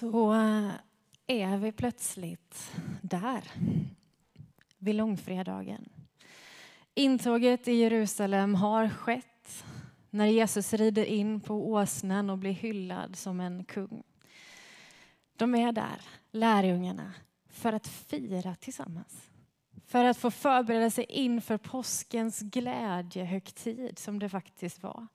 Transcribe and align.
så 0.00 0.34
eh, 0.34 0.70
är 1.26 1.56
vi 1.58 1.72
plötsligt 1.72 2.72
där, 3.02 3.44
vid 4.78 4.94
långfredagen. 4.94 5.88
Intåget 6.94 7.68
i 7.68 7.72
Jerusalem 7.72 8.54
har 8.54 8.88
skett 8.88 9.64
när 10.10 10.26
Jesus 10.26 10.72
rider 10.72 11.04
in 11.04 11.40
på 11.40 11.70
åsnan 11.70 12.30
och 12.30 12.38
blir 12.38 12.52
hyllad 12.52 13.16
som 13.16 13.40
en 13.40 13.64
kung. 13.64 14.02
De 15.36 15.54
är 15.54 15.72
där, 15.72 16.00
lärjungarna, 16.30 17.14
för 17.48 17.72
att 17.72 17.86
fira 17.86 18.54
tillsammans. 18.54 19.29
För 19.90 20.04
att 20.04 20.18
få 20.18 20.30
förbereda 20.30 20.90
sig 20.90 21.04
inför 21.08 21.56
påskens 21.58 22.40
glädjehögtid 22.40 23.98
som 23.98 24.18
det 24.18 24.28
faktiskt 24.28 24.82
var. 24.82 25.06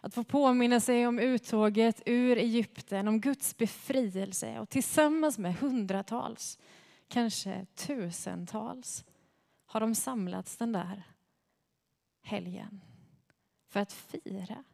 Att 0.00 0.14
få 0.14 0.24
påminna 0.24 0.80
sig 0.80 1.06
om 1.06 1.18
uttåget 1.18 2.02
ur 2.06 2.38
Egypten, 2.38 3.08
om 3.08 3.20
Guds 3.20 3.56
befrielse 3.56 4.58
och 4.60 4.68
tillsammans 4.68 5.38
med 5.38 5.54
hundratals, 5.54 6.58
kanske 7.08 7.66
tusentals, 7.74 9.04
har 9.66 9.80
de 9.80 9.94
samlats 9.94 10.56
den 10.56 10.72
där 10.72 11.02
helgen 12.22 12.80
för 13.68 13.80
att 13.80 13.92
fira. 13.92 14.64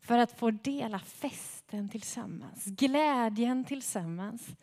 För 0.00 0.18
att 0.18 0.38
få 0.38 0.50
dela 0.50 0.98
festen 0.98 1.88
tillsammans, 1.88 2.64
glädjen 2.64 3.64
tillsammans. 3.64 4.56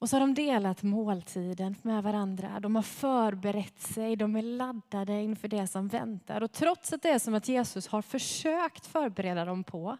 Och 0.00 0.10
så 0.10 0.16
har 0.16 0.20
de 0.20 0.34
delat 0.34 0.82
måltiden 0.82 1.76
med 1.82 2.02
varandra. 2.02 2.60
De 2.60 2.76
har 2.76 2.82
förberett 2.82 3.80
sig, 3.80 4.16
de 4.16 4.36
är 4.36 4.42
laddade 4.42 5.22
inför 5.22 5.48
det 5.48 5.66
som 5.66 5.88
väntar. 5.88 6.40
Och 6.40 6.52
trots 6.52 6.92
att 6.92 7.02
det 7.02 7.08
är 7.08 7.18
som 7.18 7.34
att 7.34 7.48
Jesus 7.48 7.86
har 7.86 8.02
försökt 8.02 8.86
förbereda 8.86 9.44
dem 9.44 9.64
på 9.64 9.98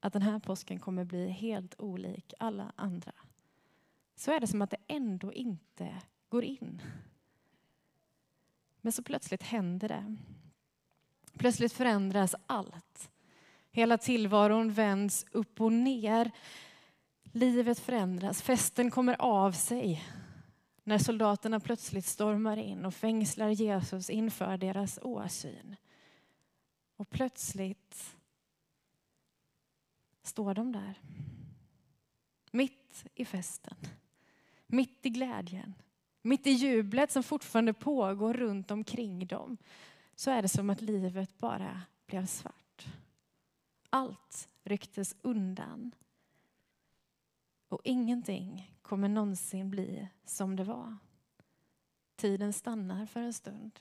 att 0.00 0.12
den 0.12 0.22
här 0.22 0.38
påsken 0.38 0.78
kommer 0.78 1.04
bli 1.04 1.28
helt 1.28 1.74
olik 1.78 2.32
alla 2.38 2.72
andra, 2.76 3.12
så 4.16 4.32
är 4.32 4.40
det 4.40 4.46
som 4.46 4.62
att 4.62 4.70
det 4.70 4.76
ändå 4.86 5.32
inte 5.32 5.96
går 6.28 6.44
in. 6.44 6.82
Men 8.80 8.92
så 8.92 9.02
plötsligt 9.02 9.42
händer 9.42 9.88
det. 9.88 10.16
Plötsligt 11.38 11.72
förändras 11.72 12.34
allt. 12.46 13.10
Hela 13.70 13.98
tillvaron 13.98 14.72
vänds 14.72 15.26
upp 15.30 15.60
och 15.60 15.72
ner. 15.72 16.30
Livet 17.32 17.78
förändras, 17.78 18.42
festen 18.42 18.90
kommer 18.90 19.20
av 19.20 19.52
sig 19.52 20.04
när 20.84 20.98
soldaterna 20.98 21.60
plötsligt 21.60 22.04
stormar 22.04 22.56
in 22.56 22.84
och 22.84 22.94
fängslar 22.94 23.48
Jesus 23.48 24.10
inför 24.10 24.56
deras 24.56 24.98
åsyn. 25.02 25.76
Och 26.96 27.10
plötsligt 27.10 28.16
står 30.22 30.54
de 30.54 30.72
där. 30.72 31.00
Mitt 32.50 33.04
i 33.14 33.24
festen, 33.24 33.76
mitt 34.66 35.06
i 35.06 35.10
glädjen, 35.10 35.74
mitt 36.22 36.46
i 36.46 36.50
jublet 36.50 37.10
som 37.10 37.22
fortfarande 37.22 37.72
pågår 37.72 38.34
runt 38.34 38.70
omkring 38.70 39.26
dem 39.26 39.56
så 40.14 40.30
är 40.30 40.42
det 40.42 40.48
som 40.48 40.70
att 40.70 40.80
livet 40.80 41.38
bara 41.38 41.82
blev 42.06 42.26
svart. 42.26 42.86
Allt 43.90 44.48
rycktes 44.64 45.16
undan 45.22 45.92
och 47.70 47.80
ingenting 47.84 48.74
kommer 48.82 49.08
någonsin 49.08 49.70
bli 49.70 50.08
som 50.24 50.56
det 50.56 50.64
var. 50.64 50.96
Tiden 52.16 52.52
stannar 52.52 53.06
för 53.06 53.20
en 53.20 53.32
stund. 53.32 53.80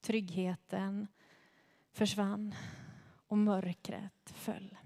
Tryggheten 0.00 1.06
försvann 1.92 2.54
och 3.26 3.38
mörkret 3.38 4.30
föll. 4.30 4.76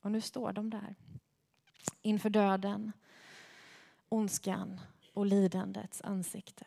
Och 0.00 0.12
nu 0.12 0.20
står 0.20 0.52
de 0.52 0.70
där 0.70 0.94
inför 2.02 2.30
döden, 2.30 2.92
ondskan 4.08 4.80
och 5.12 5.26
lidandets 5.26 6.02
ansikte. 6.02 6.66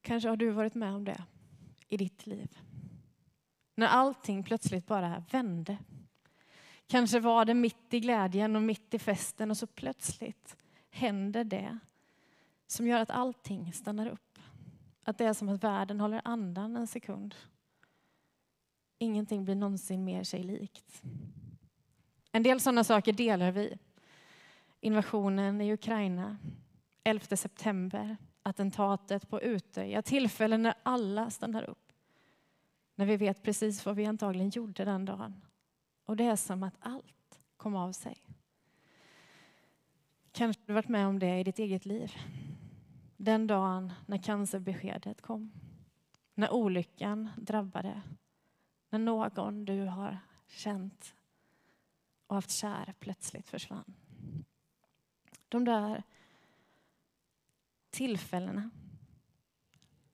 Kanske 0.00 0.28
har 0.28 0.36
du 0.36 0.50
varit 0.50 0.74
med 0.74 0.94
om 0.94 1.04
det 1.04 1.24
i 1.88 1.96
ditt 1.96 2.26
liv. 2.26 2.58
När 3.74 3.86
allting 3.86 4.42
plötsligt 4.42 4.86
bara 4.86 5.24
vände 5.30 5.78
Kanske 6.86 7.20
var 7.20 7.44
det 7.44 7.54
mitt 7.54 7.94
i 7.94 8.00
glädjen 8.00 8.56
och 8.56 8.62
mitt 8.62 8.94
i 8.94 8.98
festen 8.98 9.50
och 9.50 9.56
så 9.56 9.66
plötsligt 9.66 10.56
händer 10.90 11.44
det 11.44 11.78
som 12.66 12.86
gör 12.86 13.00
att 13.00 13.10
allting 13.10 13.72
stannar 13.72 14.06
upp. 14.06 14.38
Att 15.04 15.18
det 15.18 15.24
är 15.24 15.32
som 15.32 15.48
att 15.48 15.64
världen 15.64 16.00
håller 16.00 16.20
andan 16.24 16.76
en 16.76 16.86
sekund. 16.86 17.34
Ingenting 18.98 19.44
blir 19.44 19.54
någonsin 19.54 20.04
mer 20.04 20.24
sig 20.24 20.42
likt. 20.42 21.02
En 22.32 22.42
del 22.42 22.60
sådana 22.60 22.84
saker 22.84 23.12
delar 23.12 23.50
vi. 23.50 23.78
Invasionen 24.80 25.60
i 25.60 25.72
Ukraina, 25.72 26.36
11 27.04 27.36
september, 27.36 28.16
attentatet 28.42 29.28
på 29.28 29.42
Utöya. 29.42 30.02
tillfällen 30.02 30.62
när 30.62 30.74
alla 30.82 31.30
stannar 31.30 31.62
upp. 31.62 31.92
När 32.94 33.06
vi 33.06 33.16
vet 33.16 33.42
precis 33.42 33.86
vad 33.86 33.96
vi 33.96 34.06
antagligen 34.06 34.50
gjorde 34.50 34.84
den 34.84 35.04
dagen 35.04 35.46
och 36.06 36.16
det 36.16 36.24
är 36.24 36.36
som 36.36 36.62
att 36.62 36.76
allt 36.80 37.40
kom 37.56 37.76
av 37.76 37.92
sig. 37.92 38.22
Kanske 40.32 40.62
har 40.62 40.66
du 40.66 40.72
varit 40.72 40.88
med 40.88 41.06
om 41.06 41.18
det 41.18 41.40
i 41.40 41.44
ditt 41.44 41.58
eget 41.58 41.86
liv. 41.86 42.12
Den 43.16 43.46
dagen 43.46 43.92
när 44.06 44.22
cancerbeskedet 44.22 45.22
kom. 45.22 45.52
När 46.34 46.52
olyckan 46.52 47.30
drabbade. 47.36 48.02
När 48.90 48.98
någon 48.98 49.64
du 49.64 49.84
har 49.84 50.18
känt 50.46 51.14
och 52.26 52.34
haft 52.34 52.50
kär 52.50 52.94
plötsligt 52.98 53.48
försvann. 53.48 53.94
De 55.48 55.64
där 55.64 56.02
tillfällena 57.90 58.70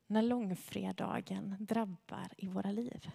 när 0.07 0.23
långfredagen 0.23 1.57
drabbar 1.61 2.29
i 2.39 2.49
våra 2.49 2.73
liv. 2.73 3.11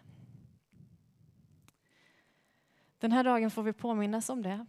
Den 3.00 3.12
här 3.12 3.24
dagen 3.24 3.52
får 3.52 3.64
vi 3.64 3.74
påminnas 3.74 4.30
om 4.30 4.42
det. 4.42 4.66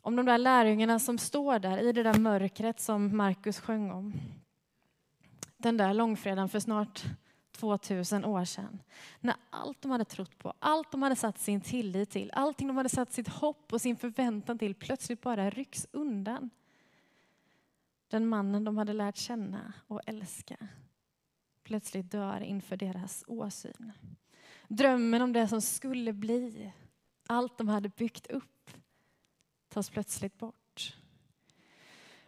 Om 0.00 0.16
de 0.16 0.26
där 0.26 0.38
lärjungarna 0.38 0.98
som 0.98 1.18
står 1.18 1.58
där 1.58 1.78
i 1.78 1.92
det 1.92 2.02
där 2.02 2.18
mörkret 2.18 2.80
som 2.80 3.16
Markus 3.16 3.60
sjöng 3.60 3.90
om. 3.90 4.12
Den 5.56 5.76
där 5.76 5.94
långfredagen 5.94 6.48
för 6.48 6.60
snart 6.60 7.04
2000 7.50 8.24
år 8.24 8.44
sedan. 8.44 8.82
När 9.20 9.34
allt 9.50 9.82
de 9.82 9.90
hade 9.90 10.04
trott 10.04 10.38
på, 10.38 10.52
allt 10.58 10.92
de 10.92 11.02
hade 11.02 11.16
satt 11.16 11.38
sin 11.38 11.60
tillit 11.60 12.10
till, 12.10 12.30
allting 12.34 12.68
de 12.68 12.76
hade 12.76 12.88
satt 12.88 13.12
sitt 13.12 13.28
hopp 13.28 13.72
och 13.72 13.80
sin 13.80 13.96
förväntan 13.96 14.58
till 14.58 14.74
plötsligt 14.74 15.22
bara 15.22 15.50
rycks 15.50 15.86
undan. 15.92 16.50
Den 18.08 18.26
mannen 18.26 18.64
de 18.64 18.76
hade 18.78 18.92
lärt 18.92 19.16
känna 19.16 19.72
och 19.86 20.00
älska 20.06 20.56
plötsligt 21.66 22.10
dör 22.10 22.40
inför 22.40 22.76
deras 22.76 23.24
åsyn. 23.26 23.92
Drömmen 24.68 25.22
om 25.22 25.32
det 25.32 25.48
som 25.48 25.60
skulle 25.60 26.12
bli, 26.12 26.72
allt 27.26 27.58
de 27.58 27.68
hade 27.68 27.88
byggt 27.88 28.26
upp, 28.26 28.70
tas 29.68 29.90
plötsligt 29.90 30.38
bort. 30.38 30.96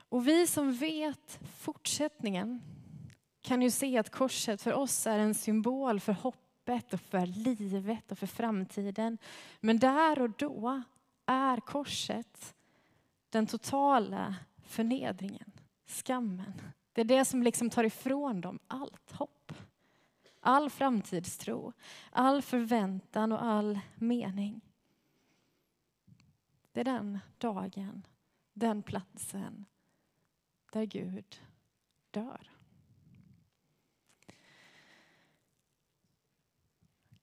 Och 0.08 0.28
vi 0.28 0.46
som 0.46 0.72
vet 0.72 1.40
fortsättningen 1.58 2.62
kan 3.40 3.62
ju 3.62 3.70
se 3.70 3.98
att 3.98 4.10
korset 4.10 4.62
för 4.62 4.72
oss 4.72 5.06
är 5.06 5.18
en 5.18 5.34
symbol 5.34 6.00
för 6.00 6.12
hoppet 6.12 6.92
och 6.92 7.00
för 7.00 7.26
livet 7.26 8.12
och 8.12 8.18
för 8.18 8.26
framtiden. 8.26 9.18
Men 9.60 9.78
där 9.78 10.22
och 10.22 10.30
då 10.30 10.82
är 11.26 11.60
korset 11.60 12.54
den 13.30 13.46
totala 13.46 14.34
förnedringen, 14.66 15.52
skammen. 15.86 16.52
Det 16.92 17.00
är 17.00 17.04
det 17.04 17.24
som 17.24 17.42
liksom 17.42 17.70
tar 17.70 17.84
ifrån 17.84 18.40
dem 18.40 18.58
allt 18.66 19.12
hopp 19.12 19.52
all 20.48 20.70
framtidstro, 20.70 21.72
all 22.10 22.42
förväntan 22.42 23.32
och 23.32 23.42
all 23.42 23.80
mening. 23.94 24.60
Det 26.72 26.80
är 26.80 26.84
den 26.84 27.18
dagen, 27.38 28.06
den 28.52 28.82
platsen 28.82 29.64
där 30.72 30.84
Gud 30.84 31.42
dör. 32.10 32.50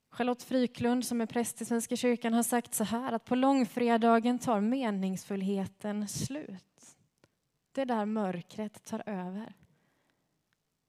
Charlotte 0.10 0.44
Fryklund 0.44 1.06
som 1.06 1.22
är 1.22 1.26
präst 1.26 1.62
i 1.62 1.66
Svenska 1.66 1.96
kyrkan 1.96 2.34
har 2.34 2.44
sagt 2.44 2.74
så 2.74 2.84
här 2.84 3.14
att 3.14 3.26
på 3.26 3.36
långfredagen 3.36 4.40
tar 4.40 4.62
meningsfullheten 4.62 6.08
slut. 6.08 6.98
Det 7.72 7.82
är 7.82 7.86
där 7.86 8.06
mörkret 8.06 8.84
tar 8.84 9.04
över. 9.10 9.56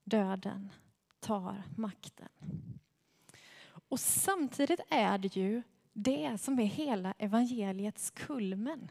Döden 0.05 0.73
tar 1.21 1.63
makten. 1.77 2.29
Och 3.89 4.01
samtidigt 4.01 4.81
är 4.89 5.19
det 5.19 5.37
ju 5.37 5.63
det 5.93 6.39
som 6.41 6.59
är 6.59 6.65
hela 6.65 7.15
evangeliets 7.19 8.11
kulmen. 8.11 8.91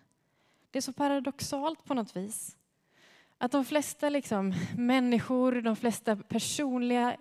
Det 0.71 0.79
är 0.79 0.81
så 0.81 0.93
paradoxalt 0.93 1.85
på 1.85 1.93
något 1.93 2.15
vis. 2.15 2.57
Att 3.37 3.51
de 3.51 3.65
flesta 3.65 4.09
liksom, 4.09 4.53
människor, 4.77 5.61
de 5.61 5.75
flesta 5.75 6.15
personliga 6.15 7.17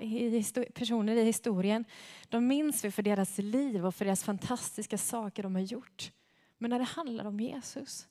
personer 0.74 1.16
i 1.16 1.24
historien, 1.24 1.84
de 2.28 2.46
minns 2.46 2.84
vi 2.84 2.90
för 2.90 3.02
deras 3.02 3.38
liv 3.38 3.86
och 3.86 3.94
för 3.94 4.04
deras 4.04 4.24
fantastiska 4.24 4.98
saker 4.98 5.42
de 5.42 5.54
har 5.54 5.62
gjort. 5.62 6.12
Men 6.58 6.70
när 6.70 6.78
det 6.78 6.84
handlar 6.84 7.24
om 7.24 7.40
Jesus 7.40 8.08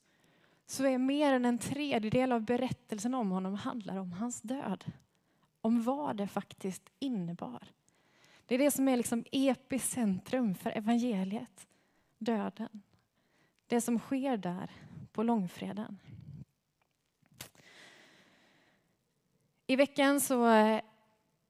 så 0.66 0.86
är 0.86 0.98
mer 0.98 1.34
än 1.34 1.46
en 1.46 1.58
tredjedel 1.58 2.32
av 2.32 2.42
berättelsen 2.42 3.14
om 3.14 3.32
honom 3.32 3.56
handlar 3.56 3.98
om 3.98 4.12
hans 4.12 4.42
död. 4.42 4.84
Om 5.66 5.84
vad 5.84 6.16
det 6.16 6.28
faktiskt 6.28 6.90
innebar. 7.00 7.64
Det 8.46 8.56
är 8.56 8.60
det 8.60 8.72
som 8.72 8.88
är 8.88 8.98
liksom 8.98 9.26
epicentrum 9.32 10.56
för 10.56 10.72
evangeliet, 10.72 11.68
döden. 12.18 12.82
Det 13.68 13.82
som 13.82 14.00
sker 14.00 14.38
där 14.38 14.72
på 15.12 15.24
långfredagen. 15.24 16.00
I 19.68 19.76
veckan 19.76 20.22
så 20.22 20.48
eh, 20.48 20.82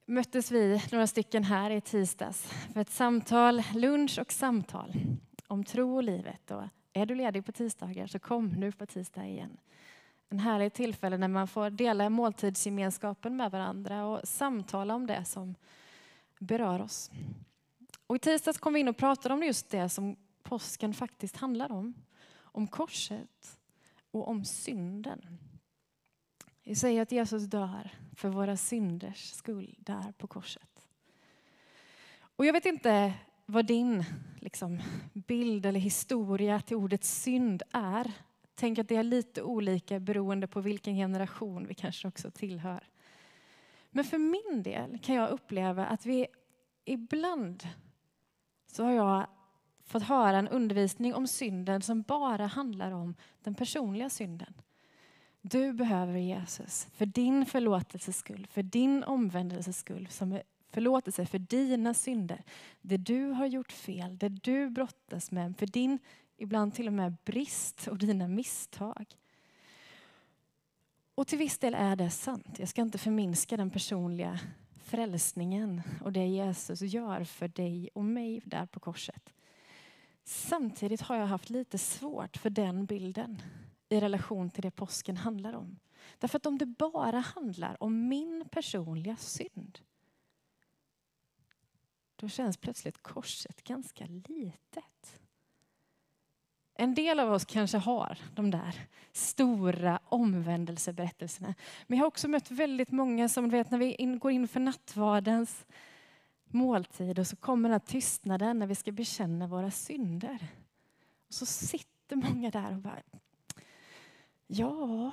möttes 0.05 0.51
vi, 0.51 0.81
några 0.91 1.07
stycken 1.07 1.43
här 1.43 1.71
i 1.71 1.81
tisdags, 1.81 2.41
för 2.73 2.81
ett 2.81 2.89
samtal, 2.89 3.63
lunch 3.73 4.19
och 4.19 4.31
samtal 4.31 4.93
om 5.47 5.63
tro 5.63 5.95
och 5.95 6.03
livet. 6.03 6.51
Och 6.51 6.63
är 6.93 7.05
du 7.05 7.15
ledig 7.15 7.45
på 7.45 7.51
tisdagar 7.51 8.07
så 8.07 8.19
kom 8.19 8.47
nu 8.49 8.71
på 8.71 8.85
tisdag 8.85 9.25
igen. 9.25 9.57
En 10.33 10.39
härlig 10.39 10.73
tillfälle 10.73 11.17
när 11.17 11.27
man 11.27 11.47
får 11.47 11.69
dela 11.69 12.09
måltidsgemenskapen 12.09 13.37
med 13.37 13.51
varandra 13.51 14.05
och 14.05 14.27
samtala 14.27 14.95
om 14.95 15.07
det 15.07 15.25
som 15.25 15.55
berör 16.39 16.81
oss. 16.81 17.11
Och 18.07 18.15
I 18.15 18.19
tisdags 18.19 18.57
kom 18.57 18.73
vi 18.73 18.79
in 18.79 18.87
och 18.87 18.97
pratade 18.97 19.33
om 19.33 19.43
just 19.43 19.69
det 19.69 19.89
som 19.89 20.15
påsken 20.43 20.93
faktiskt 20.93 21.37
handlar 21.37 21.71
om. 21.71 21.93
Om 22.35 22.67
korset 22.67 23.59
och 24.11 24.27
om 24.27 24.45
synden. 24.45 25.39
Vi 26.63 26.75
säger 26.75 27.01
att 27.01 27.11
Jesus 27.11 27.43
dör 27.43 27.89
för 28.15 28.29
våra 28.29 28.57
synders 28.57 29.31
skull 29.31 29.75
där 29.79 30.13
på 30.17 30.27
korset. 30.27 30.87
Och 32.35 32.45
jag 32.45 32.53
vet 32.53 32.65
inte 32.65 33.13
vad 33.45 33.65
din 33.65 34.05
liksom, 34.39 34.81
bild 35.13 35.65
eller 35.65 35.79
historia 35.79 36.61
till 36.61 36.77
ordet 36.77 37.03
synd 37.03 37.63
är. 37.71 38.11
Tänk 38.55 38.79
att 38.79 38.87
det 38.87 38.95
är 38.95 39.03
lite 39.03 39.41
olika 39.41 39.99
beroende 39.99 40.47
på 40.47 40.61
vilken 40.61 40.95
generation 40.95 41.67
vi 41.67 41.73
kanske 41.73 42.07
också 42.07 42.31
tillhör. 42.31 42.87
Men 43.89 44.03
för 44.03 44.17
min 44.17 44.63
del 44.63 44.99
kan 44.99 45.15
jag 45.15 45.29
uppleva 45.29 45.85
att 45.85 46.05
vi 46.05 46.27
ibland 46.85 47.67
så 48.67 48.83
har 48.83 48.91
jag 48.91 49.27
fått 49.85 50.03
höra 50.03 50.37
en 50.37 50.47
undervisning 50.47 51.13
om 51.15 51.27
synden 51.27 51.81
som 51.81 52.01
bara 52.01 52.45
handlar 52.45 52.91
om 52.91 53.15
den 53.43 53.55
personliga 53.55 54.09
synden. 54.09 54.53
Du 55.41 55.73
behöver 55.73 56.19
Jesus 56.19 56.87
för 56.93 57.05
din 57.05 57.45
förlåtelses 57.45 58.17
skull, 58.17 58.47
för 58.51 58.63
din 58.63 59.03
omvändelses 59.03 59.77
skull, 59.77 60.07
som 60.07 60.31
är 60.31 60.43
förlåtelse 60.71 61.25
för 61.25 61.39
dina 61.39 61.93
synder. 61.93 62.43
Det 62.81 62.97
du 62.97 63.25
har 63.25 63.45
gjort 63.45 63.71
fel, 63.71 64.17
det 64.17 64.29
du 64.29 64.69
brottas 64.69 65.31
med, 65.31 65.57
för 65.57 65.65
din 65.65 65.99
ibland 66.43 66.73
till 66.73 66.87
och 66.87 66.93
med 66.93 67.15
brist 67.25 67.87
och 67.87 67.97
dina 67.97 68.27
misstag. 68.27 69.05
Och 71.15 71.27
till 71.27 71.37
viss 71.37 71.57
del 71.57 71.73
är 71.73 71.95
det 71.95 72.09
sant. 72.09 72.59
Jag 72.59 72.69
ska 72.69 72.81
inte 72.81 72.97
förminska 72.97 73.57
den 73.57 73.69
personliga 73.69 74.39
frälsningen 74.83 75.81
och 76.03 76.13
det 76.13 76.25
Jesus 76.25 76.81
gör 76.81 77.23
för 77.23 77.47
dig 77.47 77.89
och 77.93 78.05
mig 78.05 78.41
där 78.45 78.65
på 78.65 78.79
korset. 78.79 79.33
Samtidigt 80.23 81.01
har 81.01 81.15
jag 81.15 81.27
haft 81.27 81.49
lite 81.49 81.77
svårt 81.77 82.37
för 82.37 82.49
den 82.49 82.85
bilden 82.85 83.41
i 83.89 83.99
relation 83.99 84.49
till 84.49 84.61
det 84.61 84.71
påsken 84.71 85.17
handlar 85.17 85.53
om. 85.53 85.79
Därför 86.17 86.37
att 86.37 86.45
om 86.45 86.57
det 86.57 86.65
bara 86.65 87.19
handlar 87.19 87.83
om 87.83 88.07
min 88.07 88.45
personliga 88.51 89.15
synd 89.15 89.79
då 92.15 92.29
känns 92.29 92.57
plötsligt 92.57 93.03
korset 93.03 93.63
ganska 93.63 94.05
litet. 94.05 95.22
En 96.75 96.95
del 96.95 97.19
av 97.19 97.31
oss 97.33 97.45
kanske 97.45 97.77
har 97.77 98.17
de 98.35 98.51
där 98.51 98.87
stora 99.11 99.99
omvändelseberättelserna. 100.05 101.53
Men 101.87 101.97
jag 101.97 102.03
har 102.03 102.07
också 102.07 102.27
mött 102.27 102.51
väldigt 102.51 102.91
många 102.91 103.29
som 103.29 103.49
vet 103.49 103.71
när 103.71 103.77
vi 103.77 104.17
går 104.21 104.31
in 104.31 104.47
för 104.47 104.59
nattvardens 104.59 105.65
måltid 106.45 107.19
och 107.19 107.27
så 107.27 107.35
kommer 107.35 107.69
den 107.69 107.73
här 107.73 107.87
tystnaden 107.87 108.59
när 108.59 108.67
vi 108.67 108.75
ska 108.75 108.91
bekänna 108.91 109.47
våra 109.47 109.71
synder. 109.71 110.47
Och 111.27 111.33
så 111.33 111.45
sitter 111.45 112.15
många 112.15 112.51
där 112.51 112.71
och 112.71 112.81
bara, 112.81 112.99
ja, 114.47 115.11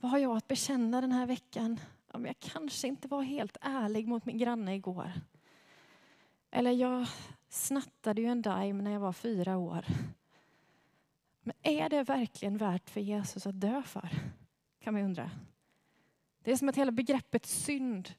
vad 0.00 0.10
har 0.10 0.18
jag 0.18 0.36
att 0.36 0.48
bekänna 0.48 1.00
den 1.00 1.12
här 1.12 1.26
veckan? 1.26 1.80
Ja, 2.12 2.18
men 2.18 2.26
jag 2.26 2.38
kanske 2.38 2.88
inte 2.88 3.08
var 3.08 3.22
helt 3.22 3.56
ärlig 3.60 4.08
mot 4.08 4.24
min 4.24 4.38
granne 4.38 4.74
igår. 4.74 5.12
Eller 6.50 6.70
jag 6.70 7.06
snattade 7.48 8.20
ju 8.20 8.26
en 8.26 8.42
Daim 8.42 8.84
när 8.84 8.90
jag 8.90 9.00
var 9.00 9.12
fyra 9.12 9.56
år. 9.56 9.84
Men 11.42 11.54
är 11.62 11.88
det 11.88 12.02
verkligen 12.02 12.56
värt 12.56 12.90
för 12.90 13.00
Jesus 13.00 13.46
att 13.46 13.60
dö 13.60 13.82
för? 13.82 14.08
Kan 14.80 14.94
man 14.94 15.02
undra. 15.02 15.30
Det 16.42 16.52
är 16.52 16.56
som 16.56 16.68
att 16.68 16.76
hela 16.76 16.92
begreppet 16.92 17.46
synd 17.46 18.14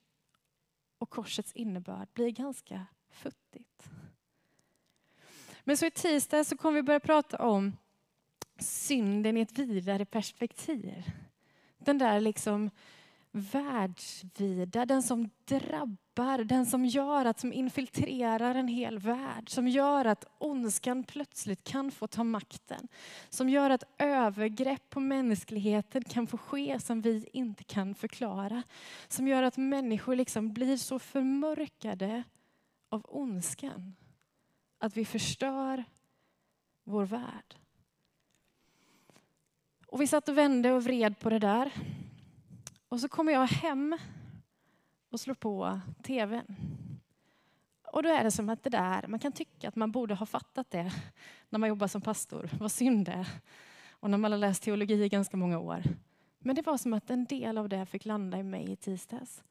och 0.97 1.09
korsets 1.09 1.53
innebörd 1.53 2.07
blir 2.13 2.29
ganska 2.29 2.85
futtigt. 3.09 3.89
Men 5.63 5.77
så 5.77 5.85
i 5.85 5.91
tisdag 5.91 6.43
så 6.43 6.57
kommer 6.57 6.75
vi 6.75 6.83
börja 6.83 6.99
prata 6.99 7.37
om 7.37 7.77
synden 8.59 9.37
i 9.37 9.41
ett 9.41 9.59
vidare 9.59 10.05
perspektiv. 10.05 11.03
Den 11.77 11.97
där 11.97 12.19
liksom 12.19 12.71
världsvida, 13.33 14.85
den 14.85 15.03
som 15.03 15.29
drabbar, 15.45 16.43
den 16.43 16.65
som 16.65 16.85
gör 16.85 17.25
att, 17.25 17.39
som 17.39 17.53
infiltrerar 17.53 18.55
en 18.55 18.67
hel 18.67 18.99
värld, 18.99 19.49
som 19.49 19.67
gör 19.67 20.05
att 20.05 20.25
ondskan 20.37 21.03
plötsligt 21.03 21.63
kan 21.63 21.91
få 21.91 22.07
ta 22.07 22.23
makten, 22.23 22.87
som 23.29 23.49
gör 23.49 23.69
att 23.69 23.83
övergrepp 23.97 24.89
på 24.89 24.99
mänskligheten 24.99 26.03
kan 26.03 26.27
få 26.27 26.37
ske 26.37 26.79
som 26.79 27.01
vi 27.01 27.29
inte 27.33 27.63
kan 27.63 27.95
förklara, 27.95 28.63
som 29.07 29.27
gör 29.27 29.43
att 29.43 29.57
människor 29.57 30.15
liksom 30.15 30.53
blir 30.53 30.77
så 30.77 30.99
förmörkade 30.99 32.23
av 32.89 33.05
ondskan 33.07 33.95
att 34.77 34.97
vi 34.97 35.05
förstör 35.05 35.83
vår 36.83 37.05
värld. 37.05 37.55
Och 39.87 40.01
vi 40.01 40.07
satt 40.07 40.29
och 40.29 40.37
vände 40.37 40.71
och 40.71 40.83
vred 40.83 41.19
på 41.19 41.29
det 41.29 41.39
där. 41.39 41.71
Och 42.93 42.99
så 42.99 43.07
kommer 43.07 43.33
jag 43.33 43.47
hem 43.47 43.97
och 45.09 45.19
slår 45.19 45.33
på 45.35 45.79
tvn. 46.03 46.55
Och 47.91 48.03
då 48.03 48.09
är 48.09 48.23
det 48.23 48.31
som 48.31 48.49
att 48.49 48.63
det 48.63 48.69
där, 48.69 49.07
man 49.07 49.19
kan 49.19 49.31
tycka 49.31 49.67
att 49.67 49.75
man 49.75 49.91
borde 49.91 50.15
ha 50.15 50.25
fattat 50.25 50.71
det 50.71 50.91
när 51.49 51.59
man 51.59 51.69
jobbar 51.69 51.87
som 51.87 52.01
pastor, 52.01 52.49
vad 52.59 52.71
synd 52.71 53.09
är. 53.09 53.27
Och 53.91 54.09
när 54.09 54.17
man 54.17 54.31
har 54.31 54.39
läst 54.39 54.63
teologi 54.63 55.03
i 55.03 55.09
ganska 55.09 55.37
många 55.37 55.59
år. 55.59 55.83
Men 56.39 56.55
det 56.55 56.65
var 56.65 56.77
som 56.77 56.93
att 56.93 57.09
en 57.09 57.25
del 57.25 57.57
av 57.57 57.69
det 57.69 57.85
fick 57.85 58.05
landa 58.05 58.37
i 58.37 58.43
mig 58.43 58.71
i 58.71 58.75
tisdags. 58.75 59.43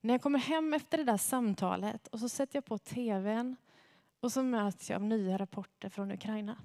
När 0.00 0.14
jag 0.14 0.22
kommer 0.22 0.38
hem 0.38 0.74
efter 0.74 0.98
det 0.98 1.04
där 1.04 1.16
samtalet 1.16 2.06
och 2.06 2.18
så 2.18 2.28
sätter 2.28 2.56
jag 2.56 2.64
på 2.64 2.78
tvn 2.78 3.56
och 4.20 4.32
så 4.32 4.42
möts 4.42 4.90
jag 4.90 4.96
av 4.96 5.02
nya 5.02 5.38
rapporter 5.38 5.88
från 5.88 6.12
Ukraina. 6.12 6.58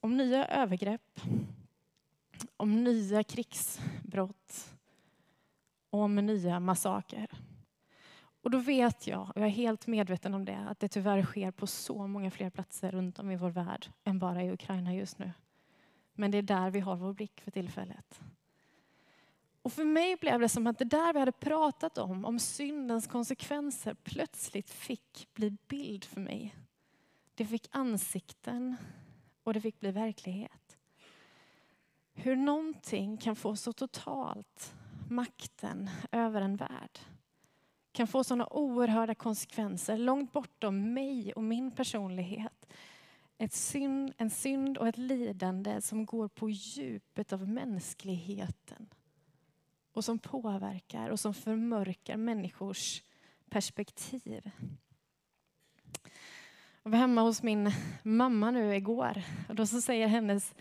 Om 0.00 0.16
nya 0.16 0.46
övergrepp, 0.46 1.20
om 2.58 2.84
nya 2.84 3.24
krigsbrott 3.24 4.74
och 5.90 6.00
om 6.00 6.16
nya 6.16 6.60
massaker. 6.60 7.30
Och 8.42 8.50
då 8.50 8.58
vet 8.58 9.06
jag, 9.06 9.20
och 9.20 9.36
jag 9.36 9.46
är 9.46 9.50
helt 9.50 9.86
medveten 9.86 10.34
om 10.34 10.44
det, 10.44 10.58
att 10.68 10.80
det 10.80 10.88
tyvärr 10.88 11.22
sker 11.22 11.50
på 11.50 11.66
så 11.66 12.06
många 12.06 12.30
fler 12.30 12.50
platser 12.50 12.90
runt 12.90 13.18
om 13.18 13.30
i 13.30 13.36
vår 13.36 13.50
värld 13.50 13.90
än 14.04 14.18
bara 14.18 14.42
i 14.42 14.52
Ukraina 14.52 14.94
just 14.94 15.18
nu. 15.18 15.32
Men 16.14 16.30
det 16.30 16.38
är 16.38 16.42
där 16.42 16.70
vi 16.70 16.80
har 16.80 16.96
vår 16.96 17.12
blick 17.12 17.40
för 17.40 17.50
tillfället. 17.50 18.20
Och 19.62 19.72
för 19.72 19.84
mig 19.84 20.16
blev 20.16 20.40
det 20.40 20.48
som 20.48 20.66
att 20.66 20.78
det 20.78 20.84
där 20.84 21.12
vi 21.12 21.18
hade 21.18 21.32
pratat 21.32 21.98
om, 21.98 22.24
om 22.24 22.38
syndens 22.38 23.06
konsekvenser, 23.06 23.94
plötsligt 23.94 24.70
fick 24.70 25.28
bli 25.34 25.56
bild 25.68 26.04
för 26.04 26.20
mig. 26.20 26.54
Det 27.34 27.44
fick 27.44 27.68
ansikten 27.70 28.76
och 29.42 29.54
det 29.54 29.60
fick 29.60 29.80
bli 29.80 29.90
verklighet. 29.90 30.78
Hur 32.20 32.36
någonting 32.36 33.16
kan 33.16 33.36
få 33.36 33.56
så 33.56 33.72
totalt 33.72 34.74
makten 35.08 35.90
över 36.12 36.40
en 36.40 36.56
värld. 36.56 36.98
Kan 37.92 38.06
få 38.06 38.24
sådana 38.24 38.46
oerhörda 38.46 39.14
konsekvenser 39.14 39.98
långt 39.98 40.32
bortom 40.32 40.94
mig 40.94 41.32
och 41.32 41.42
min 41.42 41.70
personlighet. 41.70 42.72
Ett 43.38 43.52
synd, 43.52 44.14
en 44.18 44.30
synd 44.30 44.78
och 44.78 44.88
ett 44.88 44.98
lidande 44.98 45.80
som 45.80 46.06
går 46.06 46.28
på 46.28 46.50
djupet 46.50 47.32
av 47.32 47.48
mänskligheten. 47.48 48.88
Och 49.92 50.04
som 50.04 50.18
påverkar 50.18 51.08
och 51.08 51.20
som 51.20 51.34
förmörkar 51.34 52.16
människors 52.16 53.02
perspektiv. 53.50 54.50
Jag 56.82 56.90
var 56.90 56.98
hemma 56.98 57.20
hos 57.20 57.42
min 57.42 57.72
mamma 58.02 58.50
nu 58.50 58.76
igår 58.76 59.22
och 59.48 59.54
då 59.54 59.66
så 59.66 59.80
säger 59.80 60.06
hennes 60.06 60.54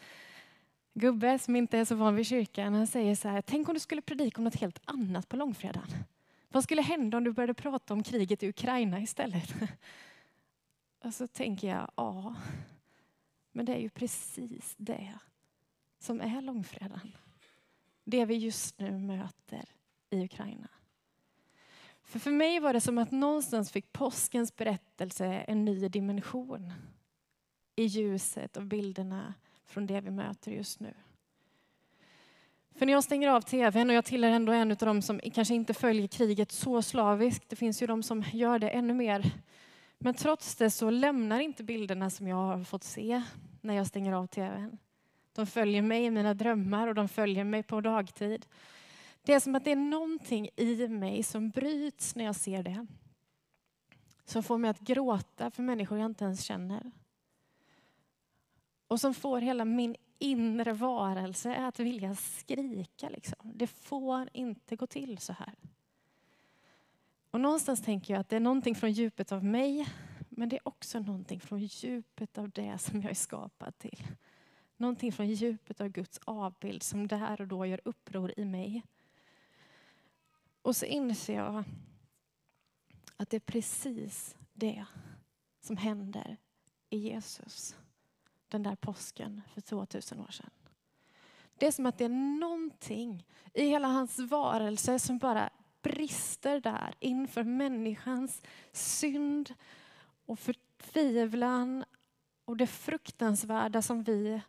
gubbe 1.00 1.40
som 1.40 1.56
inte 1.56 1.78
är 1.78 1.86
så 1.86 1.96
van 1.96 2.16
vid 2.16 2.26
kyrkan, 2.26 2.74
han 2.74 2.88
säger 2.88 3.16
så 3.16 3.28
här, 3.28 3.42
tänk 3.42 3.68
om 3.68 3.74
du 3.74 3.80
skulle 3.80 4.02
predika 4.02 4.38
om 4.38 4.44
något 4.44 4.56
helt 4.56 4.82
annat 4.86 5.30
på 5.30 5.36
långfredagen. 5.36 5.90
Vad 6.50 6.64
skulle 6.64 6.82
hända 6.82 7.18
om 7.18 7.24
du 7.24 7.32
började 7.32 7.54
prata 7.54 7.94
om 7.94 8.04
kriget 8.04 8.44
i 8.44 8.50
Ukraina 8.50 9.00
istället? 9.00 9.54
Och 11.04 11.14
så 11.14 11.28
tänker 11.28 11.68
jag, 11.68 11.92
ja, 11.96 12.36
Men 13.52 13.66
det 13.66 13.76
är 13.76 13.80
ju 13.80 13.90
precis 13.90 14.76
det 14.78 15.14
som 16.00 16.22
är 16.22 16.42
långfredagen. 16.42 17.18
Det 18.04 18.26
vi 18.26 18.36
just 18.36 18.80
nu 18.80 18.92
möter 18.92 19.66
i 20.10 20.24
Ukraina. 20.24 20.68
För, 22.04 22.20
för 22.20 22.32
mig 22.32 22.60
var 22.60 22.74
det 22.74 22.82
som 22.82 22.98
att 22.98 23.12
någonstans 23.12 23.72
fick 23.72 23.94
påskens 23.94 24.56
berättelse 24.56 25.26
en 25.26 25.66
ny 25.66 25.88
dimension 25.88 26.74
i 27.76 27.86
ljuset 27.86 28.58
av 28.58 28.66
bilderna 28.66 29.34
från 29.68 29.86
det 29.86 30.02
vi 30.02 30.12
möter 30.12 30.52
just 30.52 30.80
nu. 30.80 30.94
För 32.76 32.86
när 32.86 32.94
jag 32.94 33.04
stänger 33.04 33.30
av 33.30 33.42
tvn, 33.42 33.90
och 33.90 33.96
jag 33.96 34.06
tillhör 34.06 34.32
ändå 34.32 34.52
en 34.52 34.72
av 34.72 34.78
dem 34.78 35.02
som 35.02 35.20
kanske 35.34 35.54
inte 35.54 35.74
följer 35.74 36.08
kriget 36.08 36.52
så 36.52 36.82
slaviskt, 36.82 37.50
det 37.50 37.56
finns 37.56 37.82
ju 37.82 37.88
de 37.88 38.04
som 38.04 38.24
gör 38.34 38.60
det 38.60 38.70
ännu 38.70 38.94
mer. 38.94 39.32
Men 40.00 40.14
trots 40.14 40.56
det 40.56 40.72
så 40.72 40.90
lämnar 40.90 41.40
inte 41.40 41.64
bilderna 41.64 42.10
som 42.10 42.28
jag 42.28 42.36
har 42.36 42.64
fått 42.64 42.84
se 42.84 43.24
när 43.62 43.74
jag 43.74 43.88
stänger 43.88 44.14
av 44.14 44.28
tvn. 44.28 44.78
De 45.36 45.48
följer 45.48 45.82
mig 45.82 46.06
i 46.06 46.12
mina 46.12 46.34
drömmar 46.34 46.88
och 46.88 46.96
de 46.96 47.10
följer 47.10 47.44
mig 47.44 47.64
på 47.64 47.82
dagtid. 47.82 48.46
Det 49.22 49.34
är 49.34 49.40
som 49.40 49.56
att 49.56 49.66
det 49.66 49.72
är 49.72 49.76
någonting 49.76 50.50
i 50.56 50.88
mig 50.88 51.24
som 51.24 51.50
bryts 51.50 52.16
när 52.16 52.26
jag 52.26 52.36
ser 52.36 52.64
det. 52.64 52.88
Som 54.26 54.44
får 54.44 54.58
mig 54.58 54.70
att 54.70 54.80
gråta 54.80 55.52
för 55.52 55.64
människor 55.64 55.98
jag 55.98 56.06
inte 56.06 56.24
ens 56.24 56.44
känner. 56.44 56.92
Och 58.88 59.00
som 59.00 59.14
får 59.14 59.42
hela 59.42 59.66
min 59.66 59.96
inre 60.20 60.74
varelse 60.74 61.56
att 61.56 61.80
vilja 61.80 62.16
skrika. 62.16 63.10
Liksom. 63.10 63.52
Det 63.56 63.68
får 63.68 64.30
inte 64.34 64.76
gå 64.76 64.88
till 64.88 65.18
så 65.18 65.34
här. 65.34 65.56
Och 67.32 67.42
någonstans 67.42 67.82
tänker 67.82 68.14
jag 68.14 68.22
att 68.22 68.30
det 68.30 68.36
är 68.36 68.40
någonting 68.40 68.76
från 68.76 68.92
djupet 68.92 69.32
av 69.32 69.44
mig, 69.44 69.88
men 70.30 70.50
det 70.50 70.56
är 70.56 70.68
också 70.68 71.00
någonting 71.00 71.40
från 71.40 71.60
djupet 71.60 72.38
av 72.38 72.50
det 72.50 72.78
som 72.78 73.02
jag 73.02 73.12
är 73.12 73.16
skapad 73.16 73.78
till. 73.78 74.08
Någonting 74.78 75.12
från 75.12 75.28
djupet 75.28 75.82
av 75.82 75.88
Guds 75.88 76.20
avbild 76.26 76.84
som 76.84 77.08
där 77.08 77.42
och 77.42 77.48
då 77.48 77.66
gör 77.66 77.82
uppror 77.86 78.34
i 78.38 78.46
mig. 78.46 78.84
Och 80.62 80.76
så 80.76 80.86
inser 80.86 81.36
jag 81.36 81.64
att 83.18 83.30
det 83.30 83.38
är 83.38 83.42
precis 83.42 84.36
det 84.54 84.86
som 85.60 85.78
händer 85.78 86.38
i 86.90 86.98
Jesus 86.98 87.76
den 88.50 88.64
där 88.64 88.76
påsken 88.76 89.42
för 89.54 89.62
2000 89.62 90.20
år 90.20 90.32
sedan. 90.32 90.50
Det 91.58 91.68
är 91.68 91.72
som 91.72 91.86
att 91.86 91.98
det 91.98 92.06
är 92.06 92.40
någonting 92.40 93.26
i 93.54 93.68
hela 93.68 93.88
hans 93.88 94.20
varelse 94.20 95.00
som 95.00 95.18
bara 95.18 95.50
brister 95.82 96.60
där 96.60 96.94
inför 97.00 97.44
människans 97.44 98.42
synd 98.72 99.54
och 100.26 100.40
förtvivlan 100.40 101.86
och 102.46 102.58
det 102.58 102.68
fruktansvärda 102.68 103.82
som 103.82 104.04
vi 104.04 104.42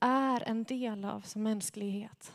är 0.00 0.48
en 0.48 0.64
del 0.64 1.04
av 1.04 1.20
som 1.20 1.42
mänsklighet. 1.42 2.32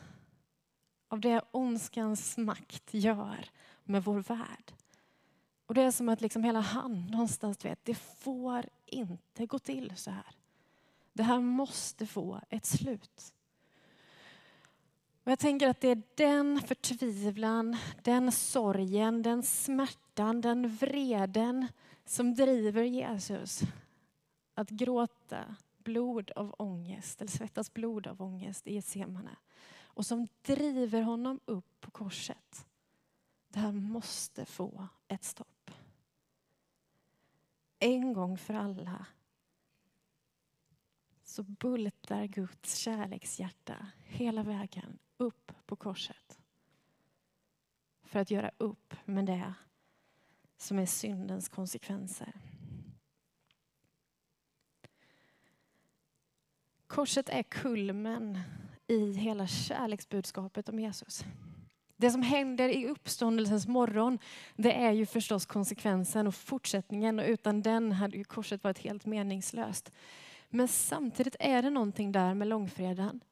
Av 1.07 1.19
det 1.19 1.41
ondskans 1.51 2.37
makt 2.37 2.93
gör 2.93 3.49
med 3.83 4.03
vår 4.03 4.19
värld. 4.19 4.73
Och 5.65 5.73
det 5.73 5.81
är 5.81 5.91
som 5.91 6.09
att 6.09 6.21
liksom 6.21 6.43
hela 6.43 6.59
han 6.59 7.05
någonstans 7.05 7.65
vet, 7.65 7.85
det 7.85 7.95
får 7.95 8.65
inte 8.85 9.45
gå 9.45 9.59
till 9.59 9.93
så 9.95 10.11
här. 10.11 10.38
Det 11.19 11.23
här 11.23 11.39
måste 11.39 12.05
få 12.05 12.41
ett 12.49 12.65
slut. 12.65 13.33
Och 15.23 15.31
jag 15.31 15.39
tänker 15.39 15.67
att 15.67 15.81
det 15.81 15.87
är 15.87 16.03
den 16.15 16.61
förtvivlan, 16.61 17.77
den 18.03 18.31
sorgen, 18.31 19.21
den 19.21 19.43
smärtan, 19.43 20.41
den 20.41 20.67
vreden 20.67 21.67
som 22.05 22.35
driver 22.35 22.83
Jesus 22.83 23.61
att 24.53 24.69
gråta 24.69 25.55
blod 25.77 26.31
av 26.35 26.55
ångest, 26.57 27.21
eller 27.21 27.31
svettas 27.31 27.73
blod 27.73 28.07
av 28.07 28.21
ångest 28.21 28.67
i 28.67 28.73
Getsemane. 28.73 29.35
Och 29.81 30.05
som 30.05 30.27
driver 30.41 31.01
honom 31.01 31.39
upp 31.45 31.81
på 31.81 31.91
korset. 31.91 32.65
Det 33.47 33.59
här 33.59 33.71
måste 33.71 34.45
få 34.45 34.87
ett 35.07 35.23
stopp. 35.23 35.71
En 37.79 38.13
gång 38.13 38.37
för 38.37 38.53
alla 38.53 39.05
så 41.29 41.43
bultar 41.43 42.25
Guds 42.25 42.75
kärlekshjärta 42.75 43.87
hela 44.03 44.43
vägen 44.43 44.99
upp 45.17 45.51
på 45.65 45.75
korset. 45.75 46.39
För 48.03 48.19
att 48.19 48.31
göra 48.31 48.51
upp 48.57 48.95
med 49.05 49.25
det 49.25 49.53
som 50.57 50.79
är 50.79 50.85
syndens 50.85 51.49
konsekvenser. 51.49 52.33
Korset 56.87 57.29
är 57.29 57.43
kulmen 57.43 58.39
i 58.87 59.11
hela 59.13 59.47
kärleksbudskapet 59.47 60.69
om 60.69 60.79
Jesus. 60.79 61.23
Det 61.97 62.11
som 62.11 62.21
händer 62.21 62.69
i 62.69 62.87
uppståndelsens 62.87 63.67
morgon, 63.67 64.19
det 64.55 64.73
är 64.73 64.91
ju 64.91 65.05
förstås 65.05 65.45
konsekvensen 65.45 66.27
och 66.27 66.35
fortsättningen 66.35 67.19
och 67.19 67.25
utan 67.25 67.61
den 67.61 67.91
hade 67.91 68.17
ju 68.17 68.23
korset 68.23 68.63
varit 68.63 68.79
helt 68.79 69.05
meningslöst. 69.05 69.91
Men 70.49 70.67
samtidigt 70.67 71.35
är 71.39 71.61
det 71.61 71.69
någonting 71.69 72.11
där 72.11 72.33
med 72.33 72.47
långfredagen. 72.47 73.23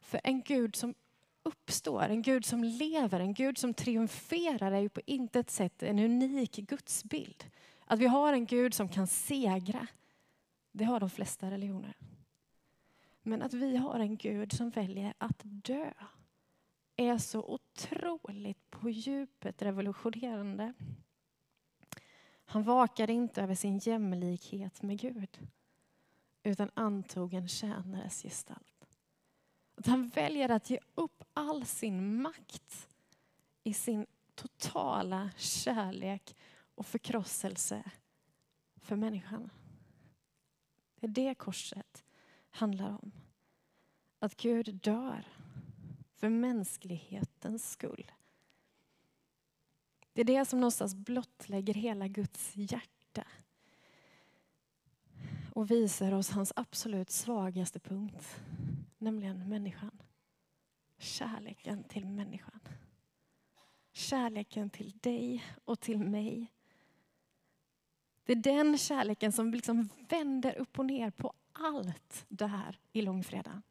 För 0.00 0.20
en 0.24 0.42
Gud 0.42 0.76
som 0.76 0.94
uppstår, 1.42 2.02
en 2.02 2.22
Gud 2.22 2.44
som 2.44 2.64
lever, 2.64 3.20
en 3.20 3.34
Gud 3.34 3.58
som 3.58 3.74
triumferar 3.74 4.72
är 4.72 4.80
ju 4.80 4.88
på 4.88 5.00
intet 5.06 5.50
sätt 5.50 5.82
en 5.82 5.98
unik 5.98 6.56
gudsbild. 6.56 7.44
Att 7.86 7.98
vi 7.98 8.06
har 8.06 8.32
en 8.32 8.46
Gud 8.46 8.74
som 8.74 8.88
kan 8.88 9.06
segra, 9.06 9.86
det 10.72 10.84
har 10.84 11.00
de 11.00 11.10
flesta 11.10 11.50
religioner. 11.50 11.96
Men 13.22 13.42
att 13.42 13.54
vi 13.54 13.76
har 13.76 14.00
en 14.00 14.16
Gud 14.16 14.52
som 14.52 14.70
väljer 14.70 15.14
att 15.18 15.40
dö 15.42 15.92
är 16.96 17.18
så 17.18 17.42
otroligt 17.42 18.70
på 18.70 18.90
djupet 18.90 19.62
revolutionerande. 19.62 20.72
Han 22.44 22.62
vakade 22.62 23.12
inte 23.12 23.42
över 23.42 23.54
sin 23.54 23.78
jämlikhet 23.78 24.82
med 24.82 24.98
Gud 24.98 25.38
utan 26.42 26.70
antog 26.74 27.34
en 27.34 27.48
tjänares 27.48 28.22
gestalt. 28.22 28.88
Att 29.74 29.86
han 29.86 30.08
väljer 30.08 30.48
att 30.48 30.70
ge 30.70 30.78
upp 30.94 31.24
all 31.32 31.66
sin 31.66 32.22
makt 32.22 32.88
i 33.62 33.74
sin 33.74 34.06
totala 34.34 35.30
kärlek 35.36 36.36
och 36.74 36.86
förkrosselse 36.86 37.90
för 38.76 38.96
människan. 38.96 39.50
Det 41.00 41.06
är 41.06 41.10
det 41.10 41.34
korset 41.34 42.04
handlar 42.50 42.90
om. 42.90 43.12
Att 44.18 44.36
Gud 44.36 44.74
dör 44.74 45.26
för 46.14 46.28
mänsklighetens 46.28 47.70
skull. 47.70 48.12
Det 50.12 50.20
är 50.20 50.24
det 50.24 50.44
som 50.44 50.60
någonstans 50.60 50.94
blottlägger 50.94 51.74
hela 51.74 52.08
Guds 52.08 52.52
hjärta 52.54 53.24
och 55.54 55.70
visar 55.70 56.14
oss 56.14 56.30
hans 56.30 56.52
absolut 56.56 57.10
svagaste 57.10 57.80
punkt, 57.80 58.40
nämligen 58.98 59.48
människan. 59.48 60.02
Kärleken 60.98 61.84
till 61.84 62.06
människan. 62.06 62.60
Kärleken 63.92 64.70
till 64.70 64.98
dig 65.00 65.44
och 65.64 65.80
till 65.80 65.98
mig. 65.98 66.52
Det 68.24 68.32
är 68.32 68.36
den 68.36 68.78
kärleken 68.78 69.32
som 69.32 69.50
liksom 69.50 69.88
vänder 70.08 70.58
upp 70.58 70.78
och 70.78 70.86
ner 70.86 71.10
på 71.10 71.32
allt 71.52 72.24
det 72.28 72.46
här 72.46 72.78
i 72.92 73.02
långfredagen. 73.02 73.62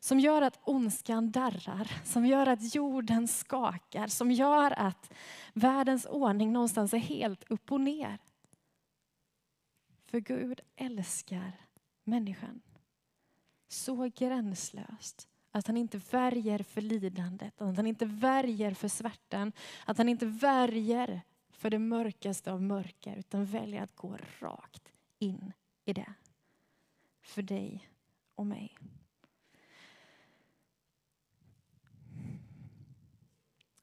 Som 0.00 0.20
gör 0.20 0.42
att 0.42 0.58
ondskan 0.64 1.30
darrar, 1.30 1.92
som 2.04 2.26
gör 2.26 2.46
att 2.46 2.74
jorden 2.74 3.28
skakar, 3.28 4.06
som 4.06 4.30
gör 4.30 4.78
att 4.78 5.12
världens 5.52 6.06
ordning 6.06 6.52
någonstans 6.52 6.94
är 6.94 6.98
helt 6.98 7.44
upp 7.50 7.72
och 7.72 7.80
ner. 7.80 8.18
För 10.10 10.20
Gud 10.20 10.60
älskar 10.76 11.52
människan 12.04 12.62
så 13.68 14.10
gränslöst 14.14 15.28
att 15.50 15.66
han 15.66 15.76
inte 15.76 15.98
värjer 15.98 16.62
för 16.62 16.80
lidandet, 16.80 17.60
att 17.60 17.76
han 17.76 17.86
inte 17.86 18.06
värjer 18.06 18.74
för 18.74 18.88
svärtan, 18.88 19.52
att 19.86 19.98
han 19.98 20.08
inte 20.08 20.26
värjer 20.26 21.22
för 21.50 21.70
det 21.70 21.78
mörkaste 21.78 22.52
av 22.52 22.62
mörker 22.62 23.16
utan 23.16 23.44
väljer 23.44 23.82
att 23.82 23.96
gå 23.96 24.18
rakt 24.38 24.92
in 25.18 25.52
i 25.84 25.92
det. 25.92 26.12
För 27.22 27.42
dig 27.42 27.90
och 28.34 28.46
mig. 28.46 28.78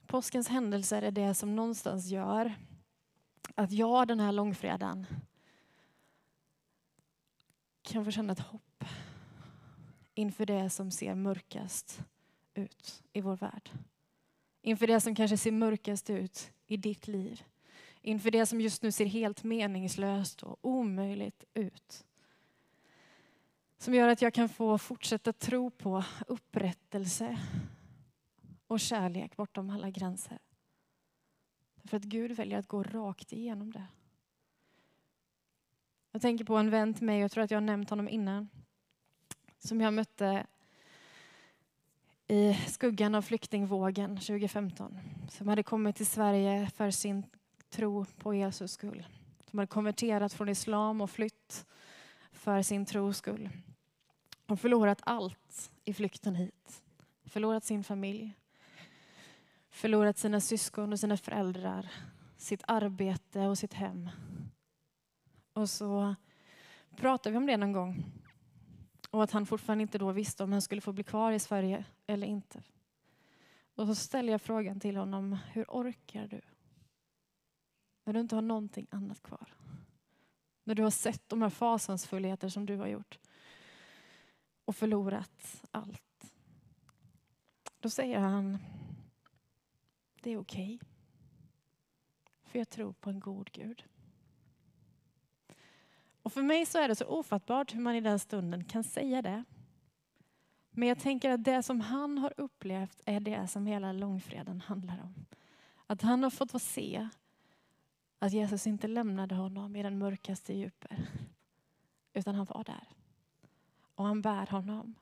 Påskens 0.06 0.48
händelser 0.48 1.02
är 1.02 1.12
det 1.12 1.34
som 1.34 1.56
någonstans 1.56 2.06
gör 2.06 2.56
att 3.56 3.72
jag 3.72 4.08
den 4.08 4.20
här 4.20 4.32
långfredagen 4.32 5.08
kan 7.88 8.06
få 8.06 8.12
känna 8.12 8.34
ett 8.34 8.40
hopp 8.40 8.84
inför 10.14 10.46
det 10.46 10.70
som 10.70 10.92
ser 10.92 11.16
mörkast 11.16 12.02
ut 12.54 13.04
i 13.14 13.22
vår 13.22 13.36
värld. 13.36 13.70
Inför 14.62 14.88
det 14.88 15.02
som 15.02 15.16
kanske 15.16 15.38
ser 15.38 15.52
mörkast 15.52 16.10
ut 16.10 16.52
i 16.68 16.78
ditt 16.78 17.08
liv. 17.08 17.44
Inför 18.02 18.32
det 18.32 18.46
som 18.46 18.62
just 18.62 18.82
nu 18.82 18.92
ser 18.92 19.06
helt 19.06 19.44
meningslöst 19.44 20.44
och 20.44 20.58
omöjligt 20.62 21.44
ut. 21.54 22.06
Som 23.78 23.94
gör 23.94 24.08
att 24.08 24.22
jag 24.22 24.34
kan 24.34 24.50
få 24.50 24.78
fortsätta 24.78 25.34
tro 25.34 25.72
på 25.72 26.04
upprättelse 26.28 27.40
och 28.68 28.80
kärlek 28.80 29.36
bortom 29.36 29.70
alla 29.70 29.90
gränser. 29.90 30.40
För 31.84 31.98
att 31.98 32.04
Gud 32.04 32.32
väljer 32.32 32.60
att 32.60 32.68
gå 32.68 32.84
rakt 32.84 33.34
igenom 33.34 33.74
det. 33.74 33.88
Jag 36.18 36.22
tänker 36.22 36.46
på 36.46 36.56
en 36.56 36.70
vän 36.70 36.94
till 36.94 37.06
mig, 37.06 37.20
jag 37.20 37.32
tror 37.32 37.44
att 37.44 37.52
jag 37.52 37.56
har 37.56 37.66
nämnt 37.66 37.90
honom 37.90 38.10
innan, 38.10 38.50
som 39.60 39.82
jag 39.82 39.94
mötte 39.94 40.46
i 42.28 42.54
skuggan 42.54 43.16
av 43.16 43.22
flyktingvågen 43.22 44.10
2015. 44.10 45.00
Som 45.30 45.48
hade 45.48 45.64
kommit 45.64 45.96
till 45.96 46.06
Sverige 46.06 46.70
för 46.76 46.92
sin 46.92 47.26
tro 47.70 48.06
på 48.06 48.34
Jesus 48.34 48.72
skull. 48.72 49.08
Som 49.50 49.60
hade 49.60 49.70
konverterat 49.70 50.34
från 50.34 50.50
islam 50.50 51.02
och 51.02 51.10
flytt 51.10 51.66
för 52.32 52.62
sin 52.62 52.86
tros 52.86 53.18
skull. 53.18 53.50
Och 54.46 54.60
förlorat 54.60 55.00
allt 55.02 55.72
i 55.86 55.94
flykten 55.94 56.36
hit. 56.36 56.84
Förlorat 57.26 57.64
sin 57.64 57.84
familj. 57.84 58.34
Förlorat 59.70 60.18
sina 60.18 60.42
syskon 60.42 60.94
och 60.94 61.00
sina 61.00 61.18
föräldrar. 61.18 61.92
Sitt 62.38 62.64
arbete 62.68 63.42
och 63.42 63.58
sitt 63.58 63.74
hem. 63.74 64.10
Och 65.58 65.70
så 65.70 66.16
pratade 66.96 67.32
vi 67.32 67.38
om 67.38 67.46
det 67.46 67.58
någon 67.58 67.72
gång. 67.72 68.06
Och 69.10 69.24
att 69.24 69.32
han 69.32 69.46
fortfarande 69.46 69.82
inte 69.82 69.98
då 69.98 70.12
visste 70.12 70.44
om 70.44 70.52
han 70.52 70.62
skulle 70.62 70.82
få 70.82 70.94
bli 70.94 71.04
kvar 71.04 71.32
i 71.32 71.40
Sverige 71.40 71.86
eller 72.08 72.28
inte. 72.28 72.64
Och 73.76 73.88
så 73.88 73.96
ställer 73.96 74.32
jag 74.32 74.42
frågan 74.42 74.80
till 74.80 74.98
honom, 74.98 75.38
hur 75.52 75.66
orkar 75.68 76.28
du? 76.28 76.42
När 78.04 78.14
du 78.14 78.20
inte 78.20 78.36
har 78.36 78.42
någonting 78.42 78.88
annat 78.90 79.24
kvar. 79.24 79.54
När 80.64 80.76
du 80.76 80.84
har 80.84 80.90
sett 80.90 81.30
de 81.30 81.42
här 81.42 81.50
fasansfullheter 81.50 82.50
som 82.50 82.66
du 82.66 82.76
har 82.78 82.88
gjort. 82.88 83.20
Och 84.66 84.76
förlorat 84.76 85.64
allt. 85.72 86.32
Då 87.80 87.90
säger 87.90 88.20
han, 88.20 88.58
det 90.22 90.32
är 90.32 90.38
okej. 90.38 90.76
Okay. 90.76 90.88
För 92.44 92.60
jag 92.60 92.70
tror 92.70 92.94
på 92.94 93.10
en 93.10 93.20
god 93.20 93.52
Gud. 93.52 93.84
Och 96.28 96.34
för 96.34 96.42
mig 96.42 96.66
så 96.66 96.78
är 96.78 96.88
det 96.88 96.96
så 96.96 97.06
ofattbart 97.06 97.76
hur 97.76 97.80
man 97.80 97.96
i 97.96 98.02
den 98.02 98.20
stunden 98.20 98.64
kan 98.64 98.84
säga 98.84 99.22
det. 99.22 99.44
Men 100.72 100.88
jag 100.88 101.00
tänker 101.00 101.32
att 101.32 101.44
det 101.44 101.64
som 101.64 101.82
han 101.82 102.18
har 102.18 102.34
upplevt 102.38 103.02
är 103.06 103.20
det 103.20 103.48
som 103.48 103.66
hela 103.66 103.92
långfredagen 103.92 104.62
handlar 104.62 105.02
om. 105.04 105.26
Att 105.86 106.02
han 106.02 106.24
har 106.24 106.30
fått 106.30 106.62
se 106.62 107.10
att 108.20 108.34
Jesus 108.34 108.68
inte 108.68 108.88
lämnade 108.88 109.36
honom 109.36 109.76
i 109.76 109.84
den 109.84 109.98
mörkaste 109.98 110.54
djuper. 110.54 111.08
Utan 112.14 112.36
han 112.36 112.46
var 112.46 112.64
där. 112.64 112.88
Och 113.96 114.06
han 114.06 114.22
bär 114.22 114.48
honom. 114.48 114.96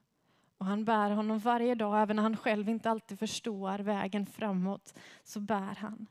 Och 0.57 0.65
han 0.65 0.85
bär 0.85 1.11
honom 1.11 1.39
varje 1.39 1.75
dag, 1.75 2.01
även 2.01 2.15
när 2.15 2.23
han 2.23 2.37
själv 2.37 2.69
inte 2.69 2.89
alltid 2.89 3.19
förstår 3.19 3.79
vägen 3.79 4.25
framåt, 4.25 4.99
så 5.23 5.39
bär 5.39 5.75
han. 5.75 6.07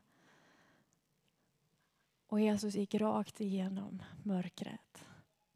Och 2.27 2.39
Jesus 2.39 2.75
gick 2.75 2.95
rakt 2.95 3.41
igenom 3.41 4.03
mörkret 4.23 5.05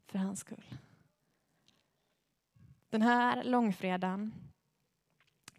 för 0.06 0.18
hans 0.18 0.40
skull. 0.40 0.64
Den 2.88 3.02
här 3.02 3.44
långfredagen 3.44 4.34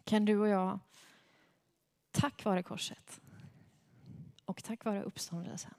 kan 0.04 0.24
du 0.24 0.38
och 0.38 0.48
jag, 0.48 0.78
tack 2.10 2.44
vare 2.44 2.62
korset 2.62 3.20
och 4.44 4.64
tack 4.64 4.84
vare 4.84 5.02
uppståndelsen, 5.02 5.74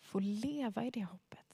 få 0.00 0.18
leva 0.18 0.84
i 0.84 0.90
det 0.90 1.04
hoppet. 1.04 1.45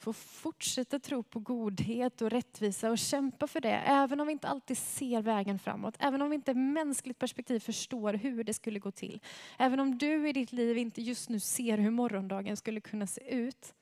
Få 0.00 0.12
fortsätta 0.12 0.98
tro 0.98 1.22
på 1.22 1.40
godhet 1.40 2.22
och 2.22 2.30
rättvisa 2.30 2.90
och 2.90 2.98
kämpa 2.98 3.46
för 3.46 3.60
det. 3.60 3.76
Även 3.76 4.20
om 4.20 4.26
vi 4.26 4.32
inte 4.32 4.48
alltid 4.48 4.78
ser 4.78 5.22
vägen 5.22 5.58
framåt. 5.58 5.96
Även 5.98 6.22
om 6.22 6.30
vi 6.30 6.34
inte 6.34 6.54
mänskligt 6.54 7.18
perspektiv 7.18 7.60
förstår 7.60 8.14
hur 8.14 8.44
det 8.44 8.54
skulle 8.54 8.78
gå 8.78 8.90
till. 8.90 9.20
Även 9.58 9.80
om 9.80 9.98
du 9.98 10.28
i 10.28 10.32
ditt 10.32 10.52
liv 10.52 10.78
inte 10.78 11.02
just 11.02 11.28
nu 11.28 11.40
ser 11.40 11.78
hur 11.78 11.90
morgondagen 11.90 12.56
skulle 12.56 12.80
kunna 12.80 13.06
se 13.06 13.34
ut. 13.34 13.74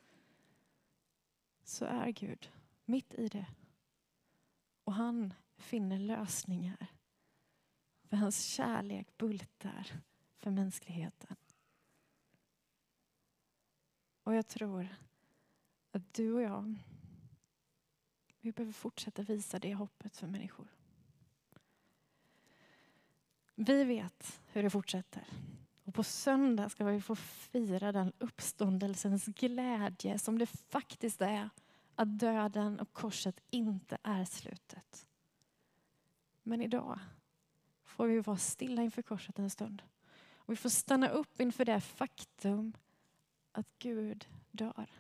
Så 1.64 1.84
är 1.84 2.10
Gud 2.10 2.50
mitt 2.84 3.14
i 3.14 3.28
det. 3.28 3.46
Och 4.84 4.92
han 4.92 5.34
finner 5.58 5.98
lösningar. 5.98 6.86
För 8.08 8.16
hans 8.16 8.44
kärlek 8.44 9.18
bultar 9.18 9.92
för 10.38 10.50
mänskligheten. 10.50 11.36
Och 14.22 14.34
jag 14.34 14.46
tror 14.48 14.88
att 15.98 16.14
du 16.14 16.32
och 16.32 16.42
jag, 16.42 16.74
vi 18.40 18.52
behöver 18.52 18.72
fortsätta 18.72 19.22
visa 19.22 19.58
det 19.58 19.74
hoppet 19.74 20.16
för 20.16 20.26
människor. 20.26 20.66
Vi 23.54 23.84
vet 23.84 24.40
hur 24.46 24.62
det 24.62 24.70
fortsätter. 24.70 25.24
Och 25.84 25.94
på 25.94 26.04
söndag 26.04 26.68
ska 26.68 26.84
vi 26.84 27.00
få 27.00 27.16
fira 27.16 27.92
den 27.92 28.12
uppståndelsens 28.18 29.24
glädje 29.24 30.18
som 30.18 30.38
det 30.38 30.46
faktiskt 30.46 31.20
är 31.20 31.50
att 31.94 32.18
döden 32.18 32.80
och 32.80 32.92
korset 32.92 33.40
inte 33.50 33.98
är 34.02 34.24
slutet. 34.24 35.06
Men 36.42 36.62
idag 36.62 36.98
får 37.84 38.06
vi 38.06 38.20
vara 38.20 38.36
stilla 38.36 38.82
inför 38.82 39.02
korset 39.02 39.38
en 39.38 39.50
stund. 39.50 39.82
Och 40.34 40.52
vi 40.52 40.56
får 40.56 40.68
stanna 40.68 41.08
upp 41.08 41.40
inför 41.40 41.64
det 41.64 41.80
faktum 41.80 42.72
att 43.52 43.78
Gud 43.78 44.28
dör 44.50 44.90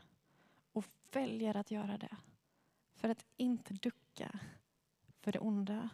och 0.72 0.84
väljer 1.12 1.56
att 1.56 1.70
göra 1.70 1.98
det. 1.98 2.16
För 2.94 3.08
att 3.08 3.26
inte 3.36 3.74
ducka 3.74 4.40
för 5.20 5.32
det 5.32 5.38
onda 5.38 5.90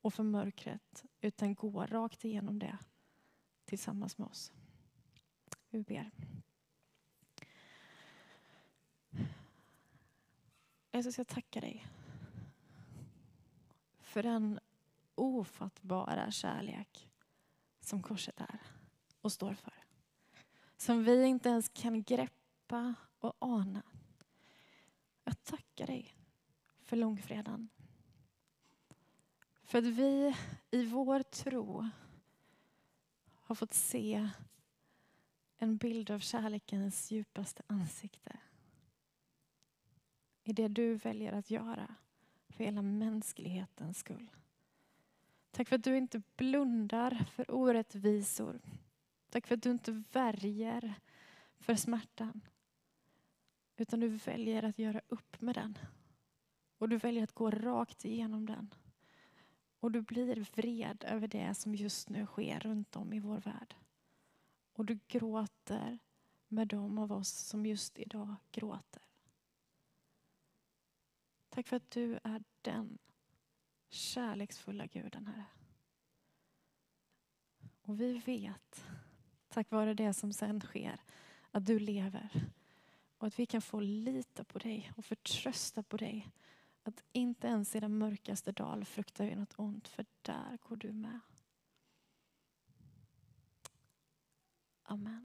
och 0.00 0.14
för 0.14 0.22
mörkret 0.22 1.04
utan 1.20 1.54
gå 1.54 1.86
rakt 1.86 2.24
igenom 2.24 2.58
det 2.58 2.78
tillsammans 3.64 4.18
med 4.18 4.28
oss. 4.28 4.52
Vi 5.70 5.82
ber. 5.82 6.10
Jesus, 10.92 11.18
jag 11.18 11.26
tackar 11.26 11.60
dig 11.60 11.86
för 13.98 14.22
den 14.22 14.60
ofattbara 15.14 16.30
kärlek 16.30 17.08
som 17.80 18.02
korset 18.02 18.40
är 18.40 18.60
och 19.20 19.32
står 19.32 19.54
för. 19.54 19.84
Som 20.76 21.04
vi 21.04 21.24
inte 21.24 21.48
ens 21.48 21.68
kan 21.68 22.02
greppa 22.02 22.94
och 23.18 23.34
ana. 23.38 23.82
Jag 25.24 25.44
tackar 25.44 25.86
dig 25.86 26.16
för 26.82 26.96
långfredagen. 26.96 27.68
För 29.62 29.78
att 29.78 29.84
vi 29.84 30.36
i 30.70 30.84
vår 30.84 31.22
tro 31.22 31.88
har 33.34 33.54
fått 33.54 33.74
se 33.74 34.30
en 35.56 35.76
bild 35.76 36.10
av 36.10 36.18
kärlekens 36.18 37.10
djupaste 37.10 37.62
ansikte. 37.66 38.38
I 40.44 40.52
det 40.52 40.68
du 40.68 40.94
väljer 40.94 41.32
att 41.32 41.50
göra 41.50 41.94
för 42.48 42.64
hela 42.64 42.82
mänsklighetens 42.82 43.98
skull. 43.98 44.30
Tack 45.50 45.68
för 45.68 45.76
att 45.76 45.84
du 45.84 45.96
inte 45.96 46.22
blundar 46.36 47.24
för 47.32 47.50
orättvisor. 47.50 48.60
Tack 49.30 49.46
för 49.46 49.54
att 49.54 49.62
du 49.62 49.70
inte 49.70 50.02
värjer 50.12 50.94
för 51.58 51.74
smärtan. 51.74 52.40
Utan 53.76 54.00
du 54.00 54.08
väljer 54.08 54.62
att 54.62 54.78
göra 54.78 55.00
upp 55.08 55.40
med 55.40 55.54
den. 55.54 55.78
Och 56.78 56.88
du 56.88 56.96
väljer 56.96 57.24
att 57.24 57.32
gå 57.32 57.50
rakt 57.50 58.04
igenom 58.04 58.46
den. 58.46 58.74
Och 59.80 59.92
du 59.92 60.02
blir 60.02 60.46
vred 60.56 61.04
över 61.06 61.28
det 61.28 61.54
som 61.54 61.74
just 61.74 62.08
nu 62.08 62.26
sker 62.26 62.60
runt 62.60 62.96
om 62.96 63.12
i 63.12 63.20
vår 63.20 63.38
värld. 63.38 63.74
Och 64.72 64.84
du 64.84 64.98
gråter 65.08 65.98
med 66.48 66.68
de 66.68 66.98
av 66.98 67.12
oss 67.12 67.28
som 67.28 67.66
just 67.66 67.98
idag 67.98 68.34
gråter. 68.52 69.02
Tack 71.48 71.68
för 71.68 71.76
att 71.76 71.90
du 71.90 72.18
är 72.24 72.44
den 72.62 72.98
kärleksfulla 73.88 74.86
guden, 74.86 75.26
Herre. 75.26 75.44
Och 77.82 78.00
vi 78.00 78.18
vet, 78.18 78.86
tack 79.48 79.70
vare 79.70 79.94
det 79.94 80.14
som 80.14 80.32
sen 80.32 80.60
sker, 80.60 81.00
att 81.50 81.66
du 81.66 81.78
lever. 81.78 82.30
Och 83.24 83.28
att 83.28 83.38
vi 83.38 83.46
kan 83.46 83.62
få 83.62 83.80
lita 83.80 84.44
på 84.44 84.58
dig 84.58 84.92
och 84.96 85.04
förtrösta 85.04 85.82
på 85.82 85.96
dig. 85.96 86.30
Att 86.82 87.04
inte 87.12 87.46
ens 87.46 87.76
i 87.76 87.80
den 87.80 87.98
mörkaste 87.98 88.52
dal 88.52 88.84
fruktar 88.84 89.24
vi 89.24 89.34
något 89.34 89.54
ont, 89.56 89.88
för 89.88 90.06
där 90.22 90.58
går 90.62 90.76
du 90.76 90.92
med. 90.92 91.20
Amen. 94.82 95.22